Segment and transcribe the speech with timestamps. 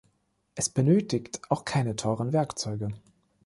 [0.55, 2.87] Es benötigt auch keine teuren Werkzeuge.